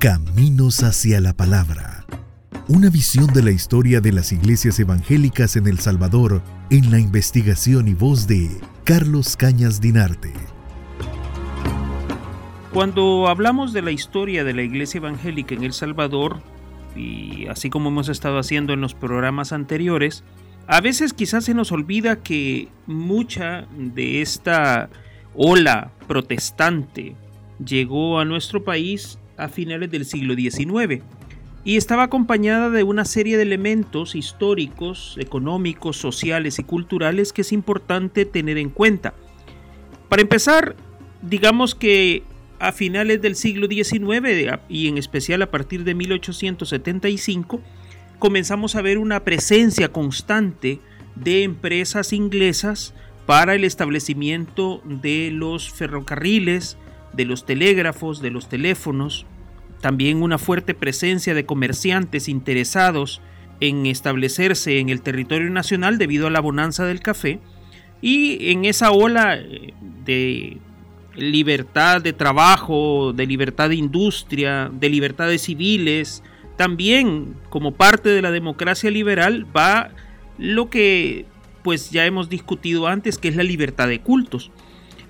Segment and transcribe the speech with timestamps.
[0.00, 2.06] Caminos hacia la Palabra.
[2.68, 7.86] Una visión de la historia de las iglesias evangélicas en El Salvador en la investigación
[7.86, 8.48] y voz de
[8.84, 10.32] Carlos Cañas Dinarte.
[12.72, 16.40] Cuando hablamos de la historia de la iglesia evangélica en El Salvador,
[16.96, 20.24] y así como hemos estado haciendo en los programas anteriores,
[20.66, 24.88] a veces quizás se nos olvida que mucha de esta
[25.34, 27.16] ola protestante
[27.62, 31.02] llegó a nuestro país a finales del siglo XIX
[31.64, 37.52] y estaba acompañada de una serie de elementos históricos, económicos, sociales y culturales que es
[37.52, 39.14] importante tener en cuenta.
[40.08, 40.74] Para empezar,
[41.22, 42.22] digamos que
[42.58, 47.60] a finales del siglo XIX y en especial a partir de 1875,
[48.18, 50.80] comenzamos a ver una presencia constante
[51.14, 52.94] de empresas inglesas
[53.26, 56.76] para el establecimiento de los ferrocarriles,
[57.12, 59.26] de los telégrafos, de los teléfonos,
[59.80, 63.20] también una fuerte presencia de comerciantes interesados
[63.60, 67.40] en establecerse en el territorio nacional debido a la bonanza del café
[68.00, 70.58] y en esa ola eh, de
[71.16, 76.22] libertad de trabajo, de libertad de industria, de libertades civiles,
[76.56, 79.90] también como parte de la democracia liberal va
[80.38, 81.26] lo que
[81.62, 84.50] pues ya hemos discutido antes, que es la libertad de cultos.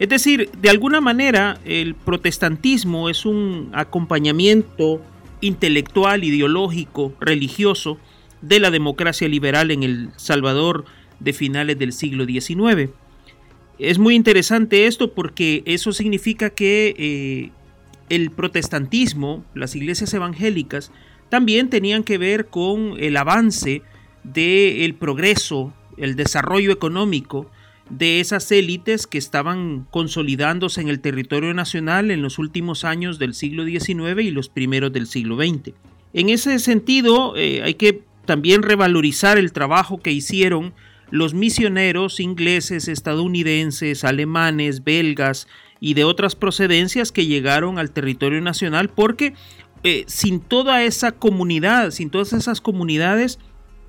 [0.00, 5.02] Es decir, de alguna manera el protestantismo es un acompañamiento
[5.42, 7.98] intelectual, ideológico, religioso
[8.40, 10.86] de la democracia liberal en El Salvador
[11.18, 12.88] de finales del siglo XIX.
[13.78, 17.50] Es muy interesante esto porque eso significa que eh,
[18.08, 20.92] el protestantismo, las iglesias evangélicas,
[21.28, 23.82] también tenían que ver con el avance
[24.24, 27.50] del progreso, el desarrollo económico
[27.90, 33.34] de esas élites que estaban consolidándose en el territorio nacional en los últimos años del
[33.34, 35.74] siglo XIX y los primeros del siglo XX.
[36.12, 40.72] En ese sentido, eh, hay que también revalorizar el trabajo que hicieron
[41.10, 45.48] los misioneros ingleses, estadounidenses, alemanes, belgas
[45.80, 49.34] y de otras procedencias que llegaron al territorio nacional porque
[49.82, 53.38] eh, sin toda esa comunidad, sin todas esas comunidades,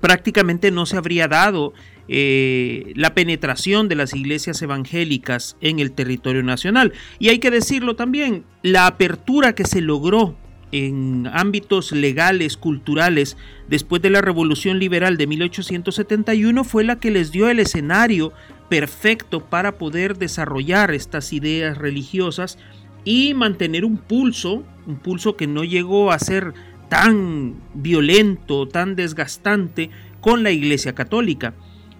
[0.00, 1.74] prácticamente no se habría dado
[2.08, 6.92] eh, la penetración de las iglesias evangélicas en el territorio nacional.
[7.18, 10.36] Y hay que decirlo también, la apertura que se logró
[10.72, 13.36] en ámbitos legales, culturales,
[13.68, 18.32] después de la Revolución Liberal de 1871 fue la que les dio el escenario
[18.70, 22.58] perfecto para poder desarrollar estas ideas religiosas
[23.04, 26.54] y mantener un pulso, un pulso que no llegó a ser
[26.88, 29.90] tan violento, tan desgastante
[30.20, 31.54] con la Iglesia Católica.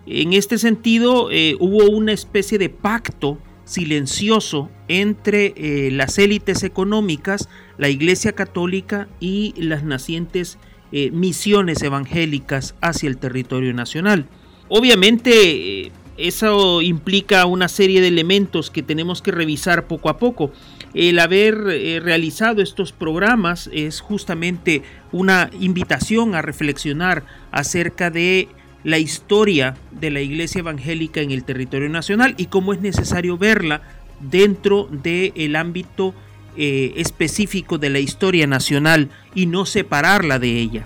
[0.07, 7.49] En este sentido, eh, hubo una especie de pacto silencioso entre eh, las élites económicas,
[7.79, 10.59] la Iglesia Católica y las nacientes
[10.91, 14.27] eh, misiones evangélicas hacia el territorio nacional.
[14.69, 20.51] Obviamente, eso implica una serie de elementos que tenemos que revisar poco a poco.
[20.95, 21.57] El haber
[22.03, 28.49] realizado estos programas es justamente una invitación a reflexionar acerca de
[28.84, 33.82] la historia de la iglesia evangélica en el territorio nacional y cómo es necesario verla
[34.20, 36.15] dentro del ámbito
[36.56, 40.84] eh, específico de la historia nacional y no separarla de ella.